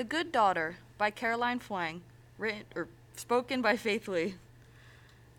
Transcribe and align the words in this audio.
The 0.00 0.04
Good 0.04 0.32
Daughter 0.32 0.76
by 0.96 1.10
Caroline 1.10 1.60
Hwang, 1.60 2.00
written 2.38 2.64
or 2.74 2.88
spoken 3.16 3.60
by 3.60 3.76
Faith 3.76 4.08
Lee. 4.08 4.36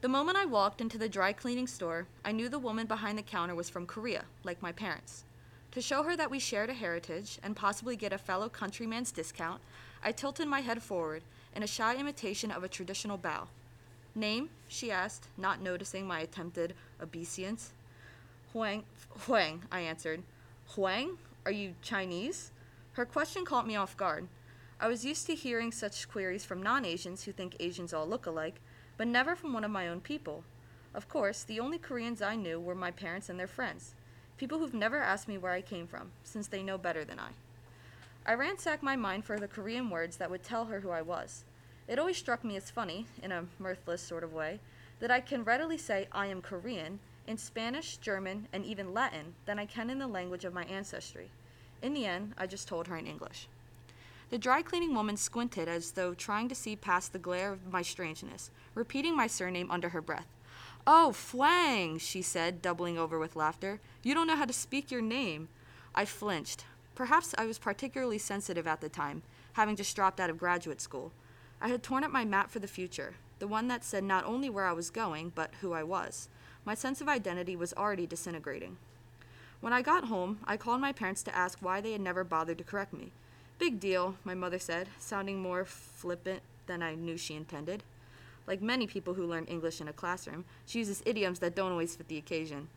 The 0.01 0.07
moment 0.07 0.37
I 0.37 0.45
walked 0.45 0.81
into 0.81 0.99
the 0.99 1.09
dry 1.09 1.33
cleaning 1.33 1.65
store, 1.65 2.05
I 2.23 2.31
knew 2.31 2.47
the 2.47 2.59
woman 2.59 2.85
behind 2.85 3.17
the 3.17 3.23
counter 3.23 3.55
was 3.55 3.71
from 3.71 3.87
Korea, 3.87 4.25
like 4.43 4.61
my 4.61 4.71
parents. 4.71 5.23
To 5.71 5.81
show 5.81 6.03
her 6.03 6.15
that 6.15 6.29
we 6.29 6.37
shared 6.37 6.69
a 6.69 6.75
heritage 6.75 7.39
and 7.41 7.55
possibly 7.55 7.95
get 7.95 8.13
a 8.13 8.19
fellow 8.19 8.49
countryman's 8.49 9.11
discount, 9.11 9.61
I 10.03 10.11
tilted 10.11 10.47
my 10.47 10.59
head 10.59 10.83
forward 10.83 11.23
in 11.55 11.63
a 11.63 11.67
shy 11.67 11.95
imitation 11.95 12.51
of 12.51 12.63
a 12.63 12.69
traditional 12.69 13.17
bow. 13.17 13.47
Name? 14.13 14.51
she 14.67 14.91
asked, 14.91 15.27
not 15.37 15.59
noticing 15.59 16.05
my 16.05 16.19
attempted 16.19 16.75
obeisance. 17.01 17.71
Hwang, 18.53 18.83
Hwang, 19.25 19.63
I 19.71 19.79
answered. 19.79 20.21
Hwang? 20.75 21.17
Are 21.47 21.51
you 21.51 21.73
Chinese? 21.81 22.51
Her 22.91 23.05
question 23.05 23.43
caught 23.43 23.65
me 23.65 23.75
off 23.75 23.97
guard. 23.97 24.27
I 24.83 24.87
was 24.87 25.05
used 25.05 25.27
to 25.27 25.35
hearing 25.35 25.71
such 25.71 26.09
queries 26.09 26.43
from 26.43 26.63
non 26.63 26.85
Asians 26.85 27.23
who 27.23 27.31
think 27.31 27.55
Asians 27.59 27.93
all 27.93 28.07
look 28.07 28.25
alike, 28.25 28.55
but 28.97 29.07
never 29.07 29.35
from 29.35 29.53
one 29.53 29.63
of 29.63 29.69
my 29.69 29.87
own 29.87 30.01
people. 30.01 30.43
Of 30.95 31.07
course, 31.07 31.43
the 31.43 31.59
only 31.59 31.77
Koreans 31.77 32.19
I 32.19 32.35
knew 32.35 32.59
were 32.59 32.73
my 32.73 32.89
parents 32.89 33.29
and 33.29 33.39
their 33.39 33.45
friends, 33.45 33.93
people 34.39 34.57
who've 34.57 34.73
never 34.73 34.97
asked 34.97 35.27
me 35.27 35.37
where 35.37 35.51
I 35.51 35.61
came 35.61 35.85
from, 35.85 36.09
since 36.23 36.47
they 36.47 36.63
know 36.63 36.79
better 36.79 37.05
than 37.05 37.19
I. 37.19 37.29
I 38.25 38.33
ransacked 38.33 38.81
my 38.81 38.95
mind 38.95 39.23
for 39.23 39.39
the 39.39 39.47
Korean 39.47 39.91
words 39.91 40.17
that 40.17 40.31
would 40.31 40.41
tell 40.41 40.65
her 40.65 40.79
who 40.79 40.89
I 40.89 41.03
was. 41.03 41.43
It 41.87 41.99
always 41.99 42.17
struck 42.17 42.43
me 42.43 42.55
as 42.55 42.71
funny, 42.71 43.05
in 43.21 43.31
a 43.31 43.45
mirthless 43.59 44.01
sort 44.01 44.23
of 44.23 44.33
way, 44.33 44.59
that 44.99 45.11
I 45.11 45.19
can 45.19 45.43
readily 45.43 45.77
say 45.77 46.07
I 46.11 46.25
am 46.25 46.41
Korean 46.41 46.97
in 47.27 47.37
Spanish, 47.37 47.97
German, 47.97 48.47
and 48.51 48.65
even 48.65 48.95
Latin 48.95 49.35
than 49.45 49.59
I 49.59 49.67
can 49.67 49.91
in 49.91 49.99
the 49.99 50.07
language 50.07 50.43
of 50.43 50.55
my 50.55 50.63
ancestry. 50.63 51.29
In 51.83 51.93
the 51.93 52.07
end, 52.07 52.33
I 52.35 52.47
just 52.47 52.67
told 52.67 52.87
her 52.87 52.97
in 52.97 53.05
English. 53.05 53.47
The 54.31 54.37
dry 54.37 54.61
cleaning 54.61 54.95
woman 54.95 55.17
squinted 55.17 55.67
as 55.67 55.91
though 55.91 56.13
trying 56.13 56.47
to 56.47 56.55
see 56.55 56.77
past 56.77 57.11
the 57.11 57.19
glare 57.19 57.51
of 57.51 57.69
my 57.69 57.81
strangeness, 57.81 58.49
repeating 58.73 59.13
my 59.13 59.27
surname 59.27 59.69
under 59.69 59.89
her 59.89 59.99
breath. 60.01 60.27
Oh, 60.87 61.11
Fwang, 61.13 61.99
she 61.99 62.21
said, 62.21 62.61
doubling 62.61 62.97
over 62.97 63.19
with 63.19 63.35
laughter. 63.35 63.81
You 64.03 64.13
don't 64.13 64.27
know 64.27 64.37
how 64.37 64.45
to 64.45 64.53
speak 64.53 64.89
your 64.89 65.01
name. 65.01 65.49
I 65.93 66.05
flinched. 66.05 66.63
Perhaps 66.95 67.35
I 67.37 67.45
was 67.45 67.59
particularly 67.59 68.17
sensitive 68.17 68.67
at 68.67 68.79
the 68.79 68.87
time, 68.87 69.21
having 69.53 69.75
just 69.75 69.93
dropped 69.97 70.21
out 70.21 70.29
of 70.29 70.37
graduate 70.37 70.79
school. 70.79 71.11
I 71.59 71.67
had 71.67 71.83
torn 71.83 72.05
up 72.05 72.11
my 72.11 72.23
map 72.23 72.49
for 72.49 72.59
the 72.59 72.67
future, 72.67 73.15
the 73.39 73.47
one 73.47 73.67
that 73.67 73.83
said 73.83 74.05
not 74.05 74.23
only 74.23 74.49
where 74.49 74.65
I 74.65 74.71
was 74.71 74.89
going, 74.89 75.33
but 75.35 75.51
who 75.59 75.73
I 75.73 75.83
was. 75.83 76.29
My 76.63 76.73
sense 76.73 77.01
of 77.01 77.09
identity 77.09 77.57
was 77.57 77.73
already 77.73 78.07
disintegrating. 78.07 78.77
When 79.59 79.73
I 79.73 79.81
got 79.81 80.05
home, 80.05 80.39
I 80.45 80.55
called 80.55 80.79
my 80.79 80.93
parents 80.93 81.21
to 81.23 81.35
ask 81.35 81.59
why 81.59 81.81
they 81.81 81.91
had 81.91 82.01
never 82.01 82.23
bothered 82.23 82.59
to 82.59 82.63
correct 82.63 82.93
me. 82.93 83.11
Big 83.59 83.79
deal, 83.79 84.15
my 84.23 84.33
mother 84.33 84.59
said, 84.59 84.89
sounding 84.99 85.41
more 85.41 85.65
flippant 85.65 86.41
than 86.67 86.81
I 86.81 86.95
knew 86.95 87.17
she 87.17 87.35
intended. 87.35 87.83
Like 88.47 88.61
many 88.61 88.87
people 88.87 89.13
who 89.13 89.25
learn 89.25 89.45
English 89.45 89.81
in 89.81 89.87
a 89.87 89.93
classroom, 89.93 90.45
she 90.65 90.79
uses 90.79 91.03
idioms 91.05 91.39
that 91.39 91.55
don't 91.55 91.71
always 91.71 91.95
fit 91.95 92.07
the 92.07 92.17
occasion. 92.17 92.69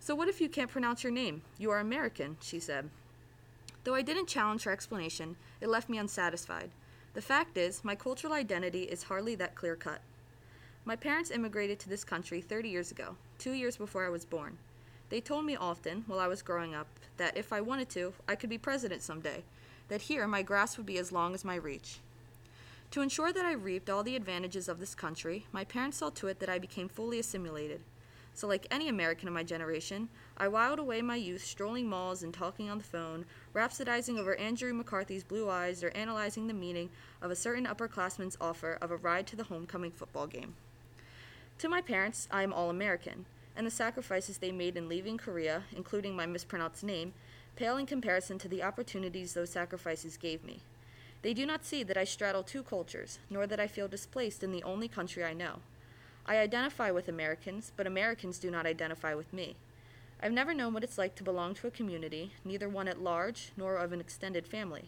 So, 0.00 0.14
what 0.14 0.28
if 0.28 0.40
you 0.40 0.48
can't 0.48 0.70
pronounce 0.70 1.02
your 1.02 1.12
name? 1.12 1.42
You 1.58 1.70
are 1.70 1.78
American, 1.78 2.36
she 2.40 2.60
said. 2.60 2.90
Though 3.84 3.94
I 3.94 4.02
didn't 4.02 4.28
challenge 4.28 4.64
her 4.64 4.72
explanation, 4.72 5.36
it 5.60 5.68
left 5.68 5.88
me 5.88 5.98
unsatisfied. 5.98 6.70
The 7.14 7.22
fact 7.22 7.56
is, 7.56 7.84
my 7.84 7.94
cultural 7.94 8.32
identity 8.32 8.82
is 8.82 9.04
hardly 9.04 9.34
that 9.36 9.54
clear 9.54 9.76
cut. 9.76 10.00
My 10.84 10.96
parents 10.96 11.30
immigrated 11.30 11.78
to 11.80 11.88
this 11.88 12.04
country 12.04 12.40
30 12.40 12.68
years 12.68 12.90
ago, 12.90 13.16
two 13.38 13.52
years 13.52 13.76
before 13.76 14.04
I 14.04 14.10
was 14.10 14.24
born. 14.24 14.58
They 15.10 15.20
told 15.20 15.44
me 15.44 15.56
often, 15.56 16.04
while 16.06 16.18
I 16.18 16.28
was 16.28 16.42
growing 16.42 16.74
up, 16.74 16.88
that 17.16 17.36
if 17.36 17.52
I 17.52 17.60
wanted 17.60 17.88
to, 17.90 18.12
I 18.28 18.34
could 18.34 18.50
be 18.50 18.58
president 18.58 19.00
someday, 19.00 19.44
that 19.88 20.02
here 20.02 20.26
my 20.26 20.42
grass 20.42 20.76
would 20.76 20.86
be 20.86 20.98
as 20.98 21.12
long 21.12 21.34
as 21.34 21.44
my 21.44 21.54
reach. 21.54 21.98
To 22.92 23.00
ensure 23.00 23.32
that 23.32 23.44
I 23.44 23.52
reaped 23.52 23.90
all 23.90 24.02
the 24.02 24.16
advantages 24.16 24.68
of 24.68 24.78
this 24.78 24.94
country, 24.94 25.46
my 25.50 25.64
parents 25.64 25.96
saw 25.96 26.10
to 26.10 26.28
it 26.28 26.38
that 26.38 26.48
I 26.48 26.58
became 26.58 26.88
fully 26.88 27.18
assimilated. 27.18 27.80
So, 28.36 28.48
like 28.48 28.66
any 28.70 28.88
American 28.88 29.28
of 29.28 29.34
my 29.34 29.44
generation, 29.44 30.08
I 30.36 30.48
whiled 30.48 30.80
away 30.80 31.02
my 31.02 31.14
youth 31.14 31.44
strolling 31.44 31.88
malls 31.88 32.22
and 32.22 32.34
talking 32.34 32.68
on 32.68 32.78
the 32.78 32.84
phone, 32.84 33.26
rhapsodizing 33.54 34.18
over 34.18 34.34
Andrew 34.36 34.72
McCarthy's 34.72 35.22
blue 35.22 35.48
eyes 35.48 35.84
or 35.84 35.90
analyzing 35.90 36.48
the 36.48 36.54
meaning 36.54 36.90
of 37.22 37.30
a 37.30 37.36
certain 37.36 37.66
upperclassman's 37.66 38.36
offer 38.40 38.76
of 38.80 38.90
a 38.90 38.96
ride 38.96 39.28
to 39.28 39.36
the 39.36 39.44
homecoming 39.44 39.92
football 39.92 40.26
game. 40.26 40.54
To 41.58 41.68
my 41.68 41.80
parents, 41.80 42.26
I 42.32 42.42
am 42.42 42.52
all 42.52 42.70
American, 42.70 43.26
and 43.56 43.64
the 43.64 43.70
sacrifices 43.70 44.38
they 44.38 44.50
made 44.50 44.76
in 44.76 44.88
leaving 44.88 45.16
Korea, 45.16 45.62
including 45.74 46.16
my 46.16 46.26
mispronounced 46.26 46.82
name, 46.82 47.14
pale 47.56 47.76
in 47.76 47.86
comparison 47.86 48.38
to 48.38 48.48
the 48.48 48.62
opportunities 48.62 49.34
those 49.34 49.50
sacrifices 49.50 50.16
gave 50.16 50.44
me. 50.44 50.60
They 51.22 51.34
do 51.34 51.46
not 51.46 51.64
see 51.64 51.82
that 51.82 51.96
I 51.96 52.04
straddle 52.04 52.42
two 52.42 52.62
cultures, 52.62 53.18
nor 53.30 53.46
that 53.46 53.60
I 53.60 53.66
feel 53.66 53.88
displaced 53.88 54.42
in 54.42 54.52
the 54.52 54.62
only 54.62 54.88
country 54.88 55.24
I 55.24 55.32
know. 55.32 55.60
I 56.26 56.36
identify 56.38 56.90
with 56.90 57.08
Americans, 57.08 57.72
but 57.76 57.86
Americans 57.86 58.38
do 58.38 58.50
not 58.50 58.66
identify 58.66 59.14
with 59.14 59.32
me. 59.32 59.56
I've 60.22 60.32
never 60.32 60.54
known 60.54 60.72
what 60.72 60.84
it's 60.84 60.98
like 60.98 61.14
to 61.16 61.22
belong 61.22 61.54
to 61.56 61.66
a 61.66 61.70
community, 61.70 62.32
neither 62.44 62.68
one 62.68 62.88
at 62.88 63.02
large 63.02 63.52
nor 63.56 63.76
of 63.76 63.92
an 63.92 64.00
extended 64.00 64.46
family. 64.46 64.84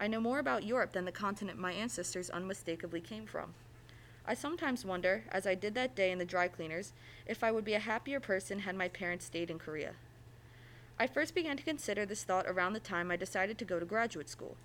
I 0.00 0.06
know 0.06 0.20
more 0.20 0.38
about 0.38 0.64
Europe 0.64 0.92
than 0.92 1.04
the 1.04 1.12
continent 1.12 1.58
my 1.58 1.72
ancestors 1.72 2.30
unmistakably 2.30 3.00
came 3.00 3.26
from. 3.26 3.54
I 4.26 4.34
sometimes 4.34 4.84
wonder, 4.84 5.24
as 5.30 5.46
I 5.46 5.54
did 5.54 5.74
that 5.74 5.94
day 5.94 6.10
in 6.10 6.18
the 6.18 6.24
dry 6.24 6.48
cleaners, 6.48 6.92
if 7.26 7.44
I 7.44 7.50
would 7.50 7.64
be 7.64 7.74
a 7.74 7.80
happier 7.80 8.20
person 8.20 8.60
had 8.60 8.76
my 8.76 8.88
parents 8.88 9.26
stayed 9.26 9.50
in 9.50 9.58
Korea. 9.58 9.92
I 11.02 11.08
first 11.08 11.34
began 11.34 11.56
to 11.56 11.64
consider 11.64 12.06
this 12.06 12.22
thought 12.22 12.46
around 12.46 12.74
the 12.74 12.78
time 12.78 13.10
I 13.10 13.16
decided 13.16 13.58
to 13.58 13.64
go 13.64 13.80
to 13.80 13.84
graduate 13.84 14.28
school. 14.28 14.56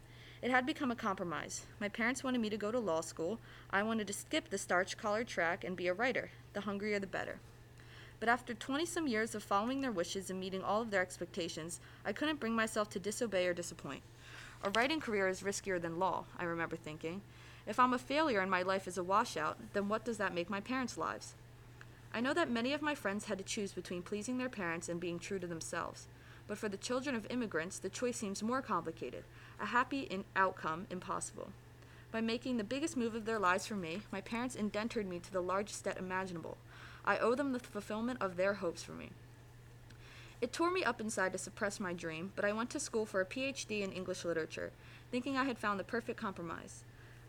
It 0.43 0.51
had 0.51 0.67
become 0.67 0.91
a 0.91 0.95
compromise. 0.95 1.65
My 1.79 1.89
parents 1.89 2.23
wanted 2.23 2.41
me 2.41 2.51
to 2.51 2.57
go 2.57 2.71
to 2.71 2.77
law 2.77 3.01
school. 3.01 3.39
I 3.71 3.81
wanted 3.81 4.05
to 4.05 4.13
skip 4.13 4.51
the 4.51 4.59
starch 4.59 4.99
collared 4.99 5.27
track 5.27 5.63
and 5.63 5.75
be 5.75 5.87
a 5.87 5.95
writer. 5.95 6.29
The 6.53 6.61
hungrier 6.61 6.99
the 6.99 7.07
better. 7.07 7.39
But 8.19 8.29
after 8.29 8.53
20 8.53 8.85
some 8.85 9.07
years 9.07 9.33
of 9.33 9.41
following 9.41 9.81
their 9.81 9.91
wishes 9.91 10.29
and 10.29 10.39
meeting 10.39 10.61
all 10.61 10.83
of 10.83 10.91
their 10.91 11.01
expectations, 11.01 11.79
I 12.05 12.13
couldn't 12.13 12.39
bring 12.39 12.53
myself 12.53 12.87
to 12.91 12.99
disobey 12.99 13.47
or 13.47 13.55
disappoint. 13.55 14.03
A 14.63 14.69
writing 14.69 14.99
career 14.99 15.27
is 15.27 15.41
riskier 15.41 15.81
than 15.81 15.97
law, 15.97 16.25
I 16.37 16.43
remember 16.43 16.75
thinking. 16.75 17.23
If 17.65 17.79
I'm 17.79 17.95
a 17.95 17.97
failure 17.97 18.41
and 18.41 18.51
my 18.51 18.61
life 18.61 18.87
is 18.87 18.99
a 18.99 19.03
washout, 19.03 19.57
then 19.73 19.89
what 19.89 20.05
does 20.05 20.17
that 20.19 20.35
make 20.35 20.51
my 20.51 20.59
parents' 20.59 20.99
lives? 20.99 21.33
I 22.13 22.21
know 22.21 22.35
that 22.35 22.51
many 22.51 22.73
of 22.73 22.83
my 22.83 22.93
friends 22.93 23.25
had 23.25 23.39
to 23.39 23.43
choose 23.43 23.73
between 23.73 24.03
pleasing 24.03 24.37
their 24.37 24.49
parents 24.49 24.87
and 24.87 24.99
being 24.99 25.17
true 25.17 25.39
to 25.39 25.47
themselves. 25.47 26.05
But 26.47 26.57
for 26.57 26.69
the 26.69 26.77
children 26.77 27.15
of 27.15 27.27
immigrants, 27.29 27.77
the 27.77 27.89
choice 27.89 28.17
seems 28.17 28.41
more 28.41 28.61
complicated, 28.61 29.23
a 29.59 29.65
happy 29.67 30.01
in- 30.01 30.23
outcome 30.35 30.87
impossible. 30.89 31.49
By 32.11 32.21
making 32.21 32.57
the 32.57 32.63
biggest 32.63 32.95
move 32.95 33.15
of 33.15 33.25
their 33.25 33.39
lives 33.39 33.65
for 33.65 33.75
me, 33.75 34.01
my 34.11 34.21
parents 34.21 34.55
indentured 34.55 35.07
me 35.07 35.19
to 35.19 35.31
the 35.31 35.41
largest 35.41 35.83
debt 35.83 35.97
imaginable. 35.97 36.57
I 37.03 37.17
owe 37.17 37.35
them 37.35 37.51
the 37.51 37.59
fulfillment 37.59 38.21
of 38.21 38.37
their 38.37 38.55
hopes 38.55 38.81
for 38.81 38.93
me. 38.93 39.09
It 40.39 40.53
tore 40.53 40.71
me 40.71 40.83
up 40.83 41.01
inside 41.01 41.33
to 41.33 41.37
suppress 41.37 41.79
my 41.79 41.93
dream, 41.93 42.31
but 42.35 42.45
I 42.45 42.53
went 42.53 42.69
to 42.71 42.79
school 42.79 43.05
for 43.05 43.21
a 43.21 43.25
PhD 43.25 43.81
in 43.81 43.91
English 43.91 44.23
literature, 44.23 44.71
thinking 45.11 45.35
I 45.35 45.45
had 45.45 45.57
found 45.57 45.79
the 45.79 45.83
perfect 45.83 46.19
compromise. 46.19 46.83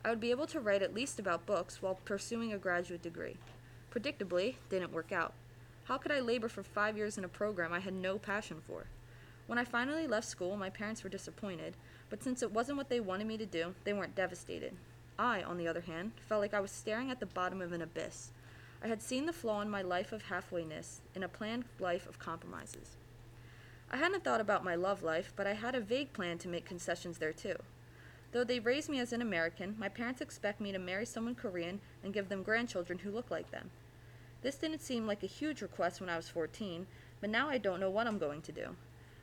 I 0.05 0.09
would 0.09 0.19
be 0.19 0.31
able 0.31 0.47
to 0.47 0.59
write 0.59 0.81
at 0.81 0.93
least 0.93 1.19
about 1.19 1.45
books 1.45 1.81
while 1.81 1.99
pursuing 2.05 2.53
a 2.53 2.57
graduate 2.57 3.01
degree. 3.01 3.37
Predictably, 3.91 4.55
didn't 4.69 4.93
work 4.93 5.11
out. 5.11 5.33
How 5.85 5.97
could 5.97 6.11
I 6.11 6.19
labor 6.19 6.47
for 6.47 6.61
five 6.61 6.95
years 6.95 7.17
in 7.17 7.25
a 7.25 7.29
program 7.29 7.73
I 7.73 7.79
had 7.79 7.93
no 7.93 8.17
passion 8.19 8.61
for? 8.65 8.85
When 9.49 9.57
I 9.57 9.63
finally 9.63 10.05
left 10.05 10.27
school, 10.27 10.55
my 10.57 10.69
parents 10.69 11.03
were 11.03 11.09
disappointed, 11.09 11.75
but 12.11 12.21
since 12.21 12.43
it 12.43 12.51
wasn't 12.51 12.77
what 12.77 12.87
they 12.87 12.99
wanted 12.99 13.25
me 13.25 13.35
to 13.37 13.47
do, 13.47 13.73
they 13.83 13.93
weren't 13.93 14.13
devastated. 14.13 14.77
I, 15.17 15.41
on 15.41 15.57
the 15.57 15.67
other 15.67 15.81
hand, 15.81 16.11
felt 16.27 16.41
like 16.41 16.53
I 16.53 16.59
was 16.59 16.69
staring 16.69 17.09
at 17.09 17.19
the 17.19 17.25
bottom 17.25 17.59
of 17.59 17.71
an 17.71 17.81
abyss. 17.81 18.29
I 18.83 18.87
had 18.89 19.01
seen 19.01 19.25
the 19.25 19.33
flaw 19.33 19.61
in 19.61 19.67
my 19.71 19.81
life 19.81 20.11
of 20.11 20.25
halfwayness, 20.25 20.99
in 21.15 21.23
a 21.23 21.27
planned 21.27 21.65
life 21.79 22.07
of 22.07 22.19
compromises. 22.19 22.97
I 23.89 23.97
hadn't 23.97 24.23
thought 24.23 24.39
about 24.39 24.63
my 24.63 24.75
love 24.75 25.01
life, 25.01 25.33
but 25.35 25.47
I 25.47 25.53
had 25.53 25.73
a 25.73 25.81
vague 25.81 26.13
plan 26.13 26.37
to 26.37 26.47
make 26.47 26.65
concessions 26.67 27.17
there 27.17 27.33
too. 27.33 27.55
Though 28.31 28.43
they 28.43 28.59
raised 28.59 28.87
me 28.87 28.99
as 28.99 29.13
an 29.13 29.21
American, 29.23 29.75
my 29.79 29.89
parents 29.89 30.21
expect 30.21 30.61
me 30.61 30.71
to 30.73 30.77
marry 30.77 31.07
someone 31.07 31.33
Korean 31.33 31.81
and 32.03 32.13
give 32.13 32.29
them 32.29 32.43
grandchildren 32.43 32.99
who 32.99 33.09
look 33.09 33.31
like 33.31 33.49
them. 33.49 33.71
This 34.43 34.57
didn't 34.57 34.83
seem 34.83 35.07
like 35.07 35.23
a 35.23 35.25
huge 35.25 35.63
request 35.63 36.01
when 36.01 36.09
I 36.11 36.17
was 36.17 36.29
14, 36.29 36.85
but 37.19 37.31
now 37.31 37.49
I 37.49 37.57
don't 37.57 37.79
know 37.79 37.89
what 37.89 38.05
I'm 38.05 38.19
going 38.19 38.43
to 38.43 38.51
do. 38.51 38.75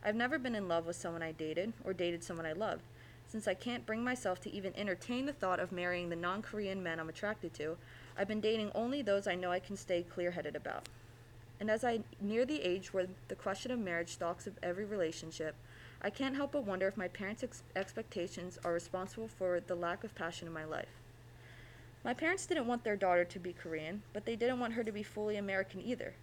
I've 0.07 0.15
never 0.15 0.39
been 0.39 0.55
in 0.55 0.69
love 0.69 0.87
with 0.87 0.95
someone 0.95 1.25
I 1.25 1.33
dated 1.33 1.73
or 1.85 1.93
dated 1.93 2.23
someone 2.23 2.47
I 2.47 2.53
loved. 2.53 2.83
Since 3.27 3.49
I 3.49 3.55
can't 3.55 3.85
bring 3.85 4.05
myself 4.05 4.41
to 4.43 4.53
even 4.53 4.73
entertain 4.77 5.27
the 5.27 5.33
thought 5.33 5.59
of 5.59 5.73
marrying 5.73 6.11
the 6.11 6.15
non 6.15 6.43
Korean 6.43 6.81
men 6.81 7.01
I'm 7.01 7.09
attracted 7.09 7.53
to, 7.55 7.77
I've 8.17 8.29
been 8.29 8.41
dating 8.41 8.71
only 8.73 9.03
those 9.03 9.27
I 9.27 9.35
know 9.35 9.51
I 9.51 9.59
can 9.59 9.77
stay 9.77 10.05
clear 10.05 10.31
headed 10.31 10.55
about. 10.55 10.89
And 11.59 11.69
as 11.69 11.83
I 11.83 12.05
near 12.21 12.45
the 12.45 12.63
age 12.63 12.95
where 12.95 13.09
the 13.27 13.35
question 13.35 13.73
of 13.73 13.81
marriage 13.81 14.11
stalks 14.11 14.47
of 14.47 14.61
every 14.63 14.85
relationship, 14.85 15.57
I 16.01 16.11
can't 16.11 16.37
help 16.37 16.53
but 16.53 16.65
wonder 16.65 16.87
if 16.87 16.97
my 16.97 17.09
parents' 17.09 17.43
ex- 17.43 17.65
expectations 17.75 18.61
are 18.65 18.73
responsible 18.73 19.27
for 19.27 19.59
the 19.59 19.75
lack 19.75 20.05
of 20.05 20.15
passion 20.15 20.47
in 20.47 20.55
my 20.55 20.65
life. 20.65 21.01
My 22.05 22.15
parents 22.15 22.47
didn't 22.47 22.69
want 22.69 22.85
their 22.85 22.95
daughter 22.95 23.25
to 23.25 23.39
be 23.41 23.53
Korean, 23.53 24.03
but 24.13 24.25
they 24.25 24.37
didn't 24.37 24.61
want 24.61 24.75
her 24.75 24.85
to 24.85 24.93
be 24.93 25.03
fully 25.03 25.37
American 25.37 25.81
either. 25.81 26.15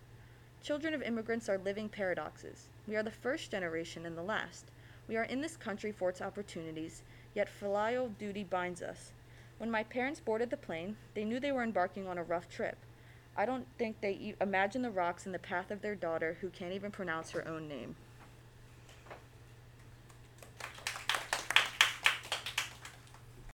Children 0.63 0.94
of 0.94 1.01
immigrants 1.01 1.50
are 1.50 1.57
living 1.57 1.89
paradoxes. 1.89 2.69
We 2.88 2.95
are 2.95 3.04
the 3.04 3.12
first 3.12 3.51
generation 3.51 4.06
and 4.06 4.18
the 4.18 4.24
last. 4.24 4.71
We 5.10 5.18
are 5.18 5.25
in 5.25 5.42
this 5.42 5.57
country 5.57 5.92
for 5.92 6.10
its 6.10 6.21
opportunities, 6.21 7.04
yet 7.36 7.50
filial 7.50 8.07
duty 8.18 8.45
binds 8.45 8.81
us. 8.81 9.12
When 9.57 9.69
my 9.69 9.83
parents 9.83 10.21
boarded 10.21 10.50
the 10.50 10.56
plane, 10.56 10.95
they 11.15 11.25
knew 11.25 11.42
they 11.42 11.51
were 11.51 11.63
embarking 11.63 12.07
on 12.07 12.18
a 12.18 12.24
rough 12.24 12.48
trip. 12.48 12.77
I 13.36 13.45
don't 13.45 13.68
think 13.77 14.00
they 14.00 14.13
e- 14.13 14.36
imagined 14.39 14.86
the 14.86 14.89
rocks 14.89 15.25
in 15.25 15.33
the 15.33 15.38
path 15.38 15.69
of 15.69 15.81
their 15.81 15.95
daughter 15.95 16.38
who 16.39 16.50
can't 16.50 16.71
even 16.71 16.92
pronounce 16.92 17.31
her 17.31 17.45
own 17.45 17.68
name. 17.68 17.98